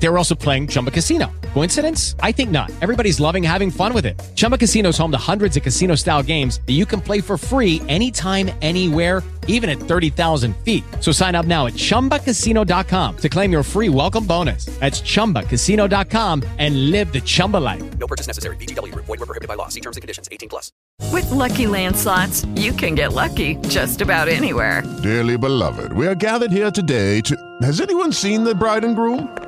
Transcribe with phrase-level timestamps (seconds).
[0.00, 1.30] They were also playing Chumba Casino.
[1.54, 2.14] Coincidence?
[2.20, 2.70] I think not.
[2.80, 4.20] Everybody's loving having fun with it.
[4.36, 7.36] Chumba Casino is home to hundreds of casino style games that you can play for
[7.36, 10.84] free anytime, anywhere, even at 30,000 feet.
[11.00, 14.66] So sign up now at chumbacasino.com to claim your free welcome bonus.
[14.78, 17.98] That's chumbacasino.com and live the Chumba life.
[17.98, 18.56] No purchase necessary.
[18.56, 19.06] VGW Group.
[19.06, 19.68] Void were prohibited by law.
[19.68, 20.28] See terms and conditions.
[20.30, 20.70] 18 plus.
[21.12, 24.82] With Lucky Land slots, you can get lucky just about anywhere.
[25.02, 27.36] Dearly beloved, we are gathered here today to.
[27.62, 29.47] Has anyone seen the bride and groom?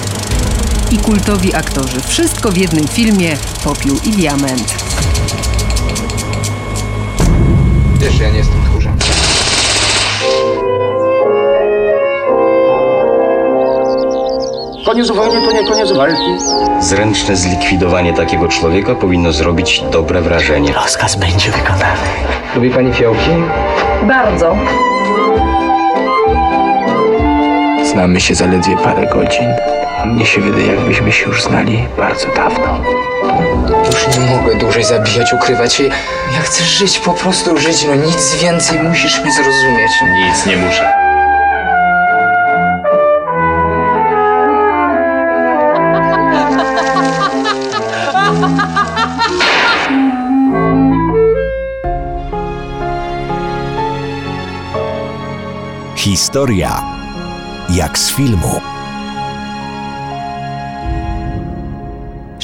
[0.91, 2.01] i kultowi aktorzy.
[2.07, 4.75] Wszystko w jednym filmie Popiół i Diament.
[7.99, 8.97] Wiesz, ja nie jestem tchórzem.
[14.85, 16.37] Koniec wojny to nie koniec walki.
[16.79, 20.73] Zręczne zlikwidowanie takiego człowieka powinno zrobić dobre wrażenie.
[20.73, 22.09] Rozkaz będzie wykonany.
[22.55, 23.29] Lubi pani fiołki?
[24.07, 24.55] Bardzo.
[27.91, 29.53] Znamy się zaledwie parę godzin.
[30.05, 32.79] Mnie się wydaje, jakbyśmy się już znali bardzo dawno.
[33.85, 35.83] Już nie mogę dłużej zabijać, ukrywać się.
[36.33, 39.91] Ja chcę żyć, po prostu żyć, no nic więcej musisz mi zrozumieć.
[40.27, 40.93] Nic nie muszę.
[55.95, 56.83] Historia
[57.69, 58.80] jak z filmu.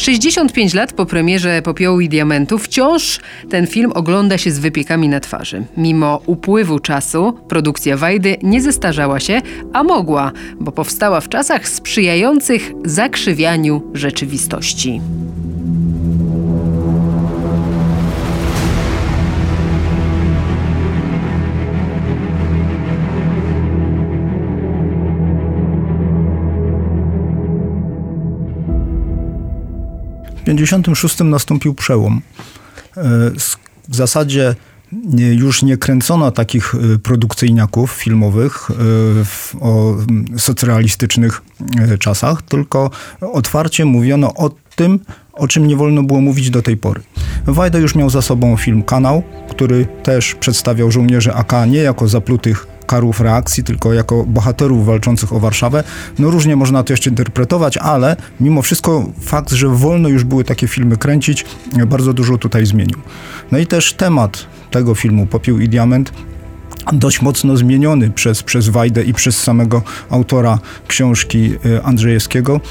[0.07, 3.19] 65 lat po premierze Popiołu i Diamentu wciąż
[3.49, 5.65] ten film ogląda się z wypiekami na twarzy.
[5.77, 9.41] Mimo upływu czasu produkcja Wajdy nie zestarzała się,
[9.73, 15.01] a mogła, bo powstała w czasach sprzyjających zakrzywianiu rzeczywistości.
[30.55, 32.21] 1956 nastąpił przełom.
[32.97, 33.01] E,
[33.89, 34.55] W zasadzie
[34.91, 39.95] nie- już nie kręcono takich e, produkcyjniaków filmowych e, o
[40.37, 41.41] socrealistycznych
[41.79, 42.89] e, czasach, tylko
[43.21, 44.99] otwarcie mówiono o tym,
[45.33, 47.01] o czym nie wolno było mówić do tej pory.
[47.45, 52.67] Wajda już miał za sobą film Kanał, który też przedstawiał żołnierzy AK nie jako zaplutych
[52.87, 55.83] karów reakcji, tylko jako bohaterów walczących o Warszawę.
[56.19, 60.67] No różnie można to jeszcze interpretować, ale mimo wszystko fakt, że wolno już były takie
[60.67, 61.45] filmy kręcić,
[61.87, 62.97] bardzo dużo tutaj zmienił.
[63.51, 66.13] No i też temat tego filmu Popiół i Diament
[66.93, 72.61] dość mocno zmieniony przez, przez Wajdę i przez samego autora książki y, Andrzejewskiego.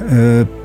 [0.00, 0.62] Y,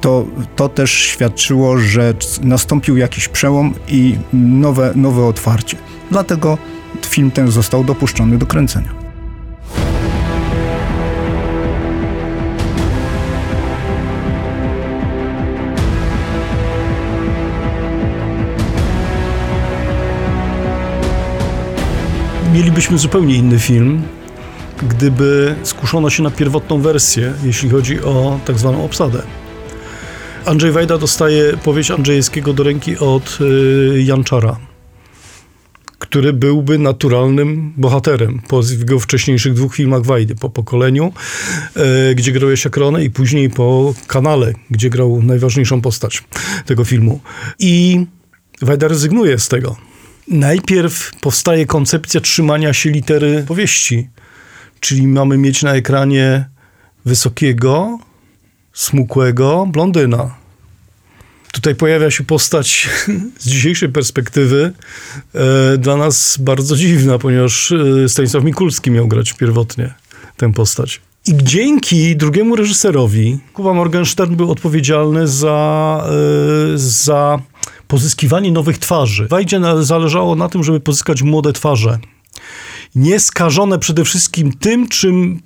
[0.00, 5.76] To, to też świadczyło, że nastąpił jakiś przełom i nowe, nowe otwarcie.
[6.10, 6.58] Dlatego
[7.06, 9.04] film ten został dopuszczony do kręcenia.
[22.54, 24.02] Mielibyśmy zupełnie inny film,
[24.88, 29.22] gdyby skuszono się na pierwotną wersję, jeśli chodzi o tak zwaną obsadę.
[30.44, 34.56] Andrzej Wajda dostaje powieść Andrzejewskiego do ręki od y, Janczara,
[36.14, 41.12] który byłby naturalnym bohaterem po jego wcześniejszych dwóch filmach Wajdy, po Pokoleniu,
[42.10, 46.24] y, gdzie grał Jasia Kronę i później po Kanale, gdzie grał najważniejszą postać
[46.66, 47.20] tego filmu.
[47.58, 48.06] I
[48.62, 49.76] Wajda rezygnuje z tego.
[50.28, 54.08] Najpierw powstaje koncepcja trzymania się litery powieści,
[54.80, 56.48] czyli mamy mieć na ekranie
[57.04, 57.98] wysokiego,
[58.72, 60.43] smukłego blondyna.
[61.54, 62.88] Tutaj pojawia się postać
[63.38, 64.72] z dzisiejszej perspektywy
[65.34, 69.94] e, dla nas bardzo dziwna, ponieważ e, Stanisław Mikulski miał grać pierwotnie
[70.36, 71.00] tę postać.
[71.26, 76.04] I dzięki drugiemu reżyserowi, Kuba Morgenstern był odpowiedzialny za,
[76.74, 77.38] e, za
[77.88, 79.28] pozyskiwanie nowych twarzy.
[79.28, 81.98] Wajdzie zależało na tym, żeby pozyskać młode twarze.
[82.94, 85.40] Nieskażone przede wszystkim tym, czym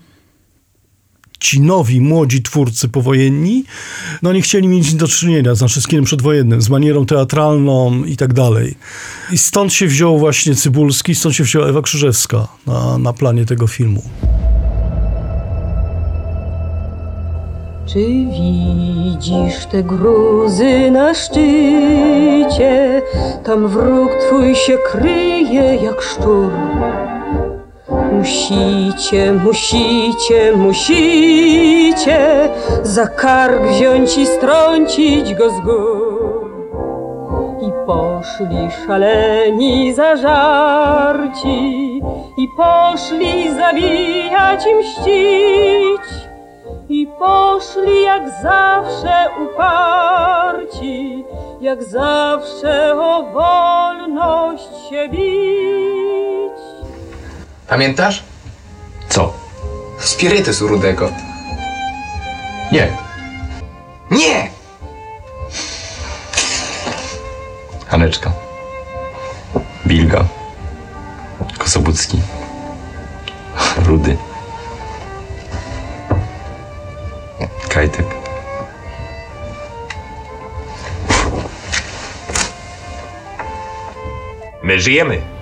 [1.40, 3.64] ci nowi, młodzi twórcy powojenni,
[4.22, 8.74] no nie chcieli mieć do czynienia, z kinem przedwojennym, z manierą teatralną i tak dalej.
[9.32, 13.66] I stąd się wziął właśnie Cybulski, stąd się wzięła Ewa Krzyżewska na, na planie tego
[13.66, 14.02] filmu.
[17.86, 23.02] Czy widzisz te gruzy na szczycie?
[23.44, 26.50] Tam wróg twój się kryje jak szczur.
[28.12, 32.48] Musicie, musicie, musicie
[32.82, 36.48] za kark wziąć i strącić go z gór.
[37.62, 42.02] I poszli szaleni zażarci,
[42.38, 46.28] i poszli zabijać i mścić.
[46.88, 51.24] I poszli jak zawsze uparci,
[51.60, 55.57] jak zawsze o wolność się bić.
[57.68, 58.22] Pamiętasz?
[59.08, 59.34] Co?
[59.98, 61.10] Spirytus u Rudego.
[62.72, 62.96] Nie.
[64.10, 64.50] Nie!
[67.86, 68.32] Haneczka.
[69.86, 70.24] Bilga.
[71.58, 72.18] Kosobucki.
[73.86, 74.16] Rudy.
[77.68, 78.06] Kajtek.
[84.62, 85.37] My żyjemy.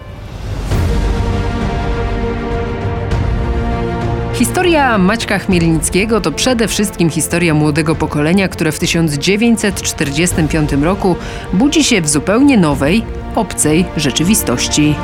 [4.39, 11.17] Historia Maćka Chmielnickiego to przede wszystkim historia młodego pokolenia, które w 1945 roku
[11.53, 13.05] budzi się w zupełnie nowej,
[13.35, 14.95] obcej rzeczywistości.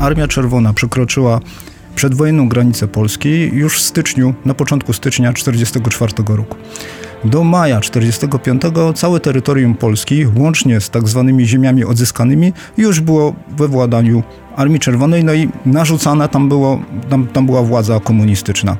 [0.00, 1.40] Armia Czerwona przekroczyła
[1.94, 6.56] przedwojenną granicę Polski już w styczniu, na początku stycznia 1944 roku.
[7.24, 8.62] Do maja 1945
[8.98, 14.22] całe terytorium Polski, łącznie z tak zwanymi ziemiami odzyskanymi, już było we władaniu
[14.56, 16.80] Armii Czerwonej, no i narzucana tam, było,
[17.10, 18.76] tam, tam była władza komunistyczna.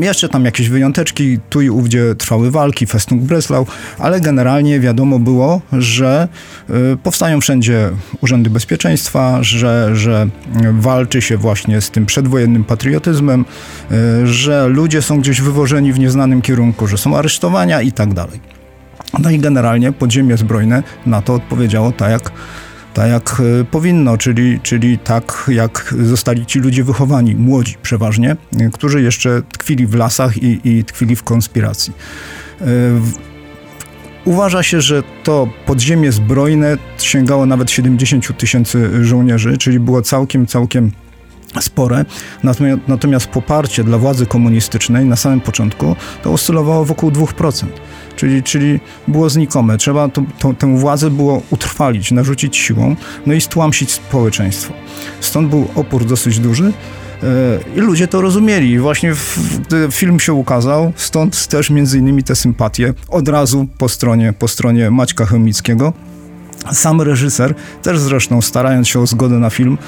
[0.00, 3.66] Jeszcze tam jakieś wyjąteczki, tu i ówdzie trwały walki, Festung Breslau,
[3.98, 6.28] ale generalnie wiadomo było, że
[6.70, 7.90] y, powstają wszędzie
[8.20, 10.28] urzędy bezpieczeństwa, że, że
[10.72, 13.44] walczy się właśnie z tym przedwojennym patriotyzmem,
[14.22, 18.40] y, że ludzie są gdzieś wywożeni w nieznanym kierunku, że są aresztowania i tak dalej.
[19.18, 22.32] No i generalnie podziemie zbrojne na to odpowiedziało tak jak
[22.94, 28.70] tak jak e, powinno, czyli, czyli tak jak zostali ci ludzie wychowani, młodzi przeważnie, e,
[28.72, 31.92] którzy jeszcze tkwili w lasach i, i tkwili w konspiracji.
[32.60, 32.64] E,
[34.24, 40.90] uważa się, że to podziemie zbrojne sięgało nawet 70 tysięcy żołnierzy, czyli było całkiem, całkiem
[41.60, 42.04] spore,
[42.88, 47.66] natomiast, poparcie dla władzy komunistycznej na samym początku to oscylowało wokół 2%.
[48.16, 49.78] Czyli, czyli było znikome.
[49.78, 54.72] Trzeba to, to, tę władzę było utrwalić, narzucić siłą, no i stłamsić społeczeństwo.
[55.20, 56.72] Stąd był opór dosyć duży.
[57.22, 57.26] E,
[57.76, 58.78] I ludzie to rozumieli.
[58.78, 59.14] Właśnie
[59.90, 64.90] film się ukazał, stąd też między innymi te sympatie od razu po stronie, po stronie
[64.90, 65.92] Maćka Chemickiego.
[66.72, 69.78] Sam reżyser, też zresztą starając się o zgodę na film,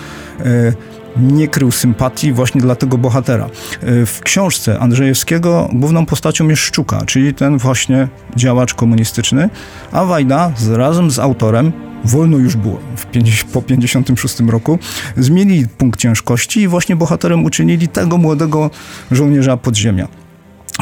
[0.41, 0.73] e,
[1.17, 3.45] nie krył sympatii właśnie dla tego bohatera.
[3.45, 9.51] E, w książce Andrzejewskiego główną postacią jest Szczuka, czyli ten właśnie działacz komunistyczny,
[9.93, 11.73] a Wajda z, razem z autorem
[12.05, 14.79] wolno już było w 50, po 56 roku,
[15.17, 18.71] zmienili punkt ciężkości i właśnie bohaterem uczynili tego młodego
[19.11, 20.24] żołnierza podziemia.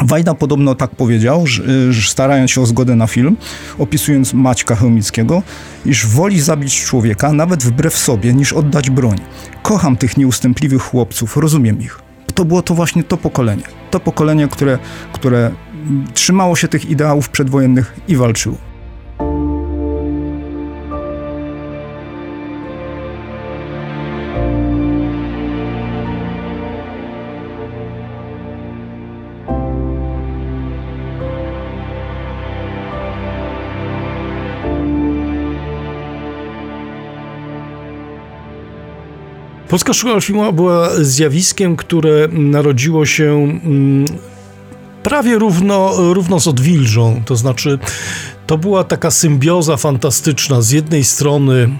[0.05, 3.37] Wajda podobno tak powiedział, że, że starając się o zgodę na film,
[3.77, 5.43] opisując Maćka Chełmickiego,
[5.85, 9.17] iż woli zabić człowieka nawet wbrew sobie, niż oddać broń.
[9.61, 11.99] Kocham tych nieustępliwych chłopców, rozumiem ich.
[12.33, 13.63] To było to właśnie to pokolenie.
[13.91, 14.79] To pokolenie, które,
[15.13, 15.51] które
[16.13, 18.72] trzymało się tych ideałów przedwojennych i walczyło.
[39.73, 44.05] Polska Szkoła Filmowa była zjawiskiem, które narodziło się mm,
[45.03, 47.21] prawie równo, równo z odwilżą.
[47.25, 47.79] To znaczy,
[48.47, 50.61] to była taka symbioza fantastyczna.
[50.61, 51.77] Z jednej strony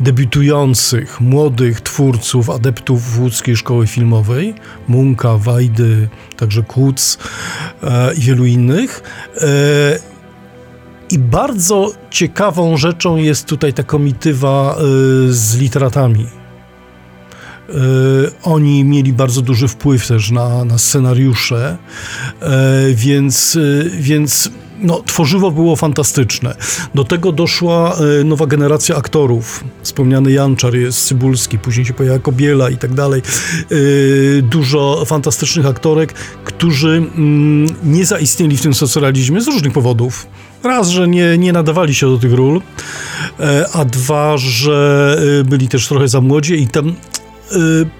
[0.00, 4.54] debiutujących, młodych twórców, adeptów łódzkiej szkoły filmowej,
[4.88, 7.18] Munka, Wajdy, także Kuc
[7.82, 9.02] e, i wielu innych.
[9.36, 9.46] E,
[11.10, 14.82] I bardzo ciekawą rzeczą jest tutaj ta komitywa e,
[15.32, 16.39] z literatami
[18.42, 21.78] oni mieli bardzo duży wpływ też na, na scenariusze,
[22.40, 22.48] e,
[22.94, 24.50] więc, e, więc
[24.80, 26.54] no, tworzywo było fantastyczne.
[26.94, 29.64] Do tego doszła e, nowa generacja aktorów.
[29.82, 33.22] Wspomniany Janczar jest Cybulski, później się pojawia Kobiela i tak dalej.
[33.70, 36.12] E, Dużo fantastycznych aktorek,
[36.44, 40.26] którzy mm, nie zaistnieli w tym socrealizmie z różnych powodów.
[40.64, 42.60] Raz, że nie, nie nadawali się do tych ról,
[43.40, 46.92] e, a dwa, że e, byli też trochę za młodzi i tam e,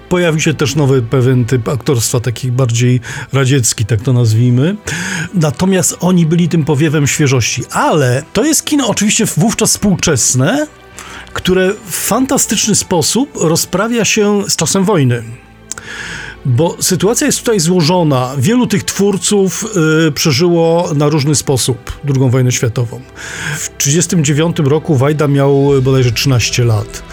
[0.09, 2.99] pojawił się też nowy pewien typ aktorstwa, taki bardziej
[3.33, 4.75] radziecki, tak to nazwijmy.
[5.33, 7.63] Natomiast oni byli tym powiewem świeżości.
[7.71, 10.67] Ale to jest kino oczywiście wówczas współczesne,
[11.33, 15.23] które w fantastyczny sposób rozprawia się z czasem wojny.
[16.45, 18.31] Bo sytuacja jest tutaj złożona.
[18.37, 19.65] Wielu tych twórców
[20.07, 23.01] y, przeżyło na różny sposób II wojnę światową.
[23.57, 27.03] W 1939 roku Wajda miał bodajże 13 lat,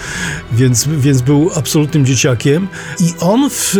[0.52, 2.68] więc, więc był absolutnym dzieciakiem.
[3.00, 3.76] I on w,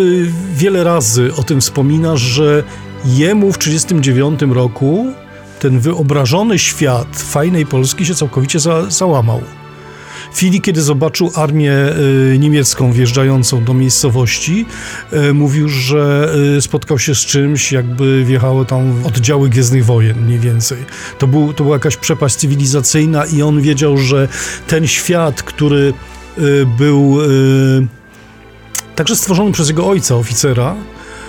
[0.55, 2.62] wiele razy o tym wspomina, że
[3.05, 5.07] jemu w 1939 roku
[5.59, 9.43] ten wyobrażony świat fajnej Polski się całkowicie za, załamał.
[10.33, 11.73] W chwili, kiedy zobaczył armię
[12.33, 14.67] y, niemiecką wjeżdżającą do miejscowości,
[15.13, 20.39] y, mówił, że y, spotkał się z czymś, jakby wjechały tam oddziały Gwiezdnych Wojen, mniej
[20.39, 20.79] więcej.
[21.19, 24.29] To, był, to była jakaś przepaść cywilizacyjna i on wiedział, że
[24.67, 25.93] ten świat, który
[26.79, 27.19] był
[28.97, 30.77] także stworzony przez jego ojca, oficera,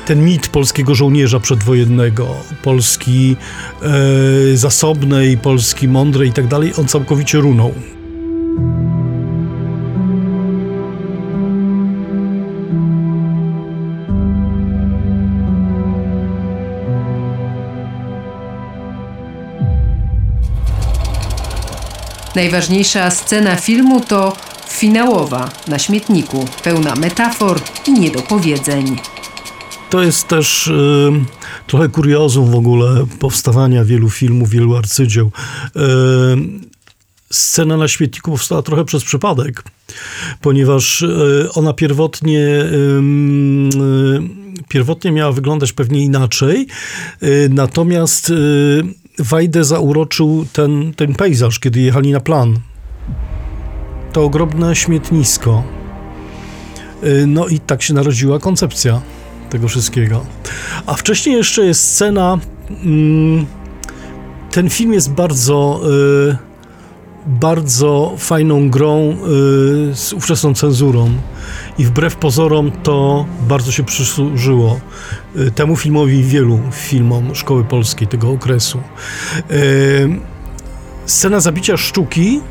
[0.06, 2.28] ten mit polskiego żołnierza przedwojennego,
[2.64, 3.36] Polski
[3.82, 7.74] e, zasobnej, Polski mądrej i tak dalej, on całkowicie runął.
[22.36, 24.36] Najważniejsza scena filmu to
[24.70, 28.98] finałowa na śmietniku, pełna metafor i niedopowiedzeń.
[29.90, 31.12] To jest też y,
[31.68, 35.32] trochę kuriozum w ogóle powstawania wielu filmów, wielu arcydzieł.
[35.76, 35.80] Y,
[37.32, 39.64] scena na śmietniku powstała trochę przez przypadek,
[40.42, 43.02] ponieważ y, ona pierwotnie, y,
[44.70, 46.68] pierwotnie miała wyglądać pewnie inaczej,
[47.24, 48.34] y, natomiast
[49.20, 52.60] Wajdę zauroczył ten, ten pejzaż, kiedy jechali na plan.
[54.14, 55.64] To ogromne śmietnisko.
[57.28, 59.02] No i tak się narodziła koncepcja
[59.50, 60.26] tego wszystkiego.
[60.86, 62.38] A wcześniej jeszcze jest scena.
[62.84, 63.46] Mm,
[64.52, 65.82] ten film jest bardzo,
[66.32, 66.49] y,
[67.26, 69.16] bardzo fajną grą y,
[69.96, 71.12] z ówczesną cenzurą.
[71.78, 74.80] I wbrew pozorom to bardzo się przysłużyło
[75.36, 78.82] y, temu filmowi i wielu filmom szkoły polskiej tego okresu.
[81.06, 82.42] Scena zabicia sztuki.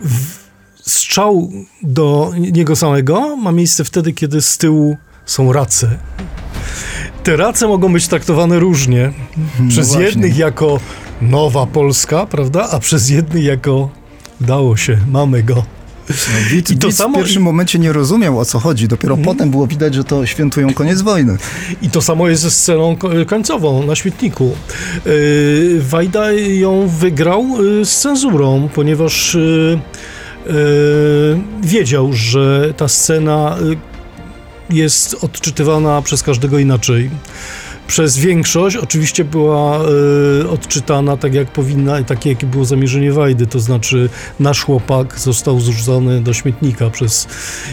[0.00, 0.44] w,
[0.80, 1.50] strzał
[1.82, 5.98] do niego samego ma miejsce wtedy, kiedy z tyłu są race.
[7.24, 9.12] Te race mogą być traktowane różnie.
[9.60, 10.04] No Przez właśnie.
[10.06, 10.80] jednych jako
[11.22, 12.68] nowa Polska, prawda?
[12.70, 13.90] A przez jednych jako
[14.40, 15.54] udało się, mamy go.
[16.10, 16.14] No,
[16.50, 18.88] widz, I to samo- w pierwszym momencie nie rozumiał o co chodzi.
[18.88, 21.36] Dopiero potem było widać, że to świętują koniec wojny.
[21.82, 24.52] I to samo jest ze sceną ko- końcową na śmietniku.
[25.06, 29.78] Yy, Wajda ją wygrał yy, z cenzurą, ponieważ yy,
[30.46, 30.52] yy,
[31.62, 33.76] wiedział, że ta scena yy,
[34.70, 37.10] jest odczytywana przez każdego inaczej.
[37.86, 39.80] Przez większość oczywiście była
[40.42, 44.08] y, odczytana tak jak powinna takie jakie było zamierzenie Wajdy, to znaczy
[44.40, 47.28] nasz chłopak został zrzucony do śmietnika przez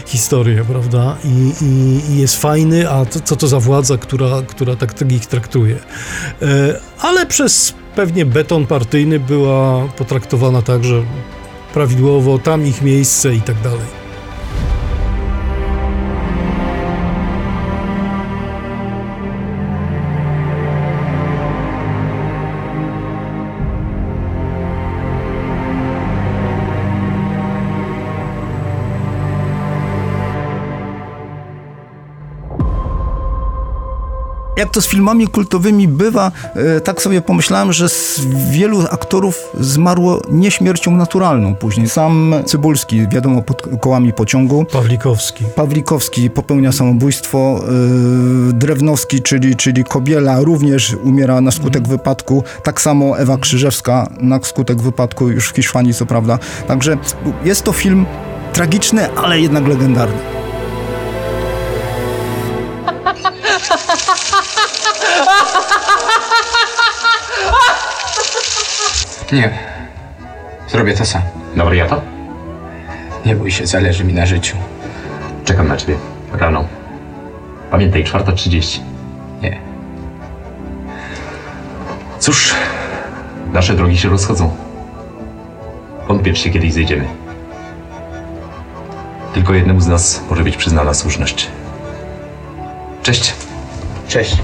[0.06, 1.16] historię, prawda?
[1.24, 5.12] I, i, i jest fajny, a to, co to za władza, która, która tak, tak
[5.12, 5.76] ich traktuje.
[5.76, 6.46] Y,
[6.98, 11.02] ale przez pewnie beton partyjny była potraktowana tak, że
[11.74, 14.01] prawidłowo, tam ich miejsce i tak dalej.
[34.62, 40.20] Jak to z filmami kultowymi bywa, e, tak sobie pomyślałem, że z wielu aktorów zmarło
[40.30, 41.88] nie śmiercią naturalną później.
[41.88, 44.64] Sam Cybulski, wiadomo, pod kołami pociągu.
[44.72, 45.44] Pawlikowski.
[45.54, 47.60] Pawlikowski popełnia samobójstwo.
[48.48, 52.44] e, Drewnowski, czyli, czyli Kobiela, również umiera na skutek wypadku.
[52.62, 56.38] Tak samo Ewa Krzyżewska na skutek wypadku już w Hiszpanii, co prawda.
[56.66, 56.96] Także
[57.44, 58.06] jest to film
[58.52, 60.41] tragiczny, ale jednak legendarny.
[69.32, 69.58] Nie.
[70.68, 71.22] Zrobię to sam.
[71.56, 72.00] Na wariata?
[73.26, 74.56] Nie bój się, zależy mi na życiu.
[75.44, 75.96] Czekam na ciebie.
[76.32, 76.64] Rano.
[77.70, 78.80] Pamiętaj, 4.30.
[79.42, 79.58] Nie.
[82.18, 82.54] Cóż,
[83.52, 84.56] nasze drogi się rozchodzą.
[86.24, 87.04] Czy się kiedyś zejdziemy.
[89.34, 91.48] Tylko jednemu z nas może być przyznana słuszność.
[93.02, 93.34] Cześć.
[94.08, 94.36] Cześć.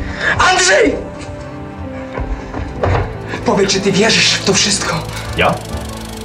[0.51, 1.08] Andrzej!
[3.49, 5.03] Powiedz, czy ty wierzysz w to wszystko?
[5.37, 5.55] Ja?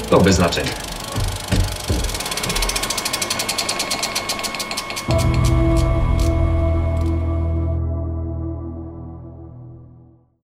[0.10, 0.83] To bez znaczenia.